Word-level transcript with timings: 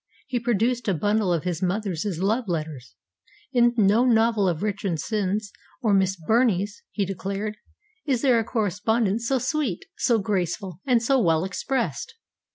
He 0.25 0.39
produced 0.39 0.87
a 0.87 0.95
bundle 0.95 1.31
of 1.31 1.43
his 1.43 1.61
mother's 1.61 2.03
love 2.17 2.47
letters. 2.47 2.95
'In 3.51 3.75
no 3.77 4.03
novel 4.03 4.49
of 4.49 4.63
Richardson's 4.63 5.51
or 5.79 5.93
Miss 5.93 6.15
Burney's,' 6.15 6.81
he 6.89 7.05
declared, 7.05 7.57
'is 8.07 8.23
there 8.23 8.39
a 8.39 8.43
correspondence 8.43 9.27
so 9.27 9.37
sweet, 9.37 9.85
so 9.95 10.17
graceful, 10.17 10.81
and 10.87 11.03
so 11.03 11.19
well 11.21 11.43
expressed. 11.45 12.15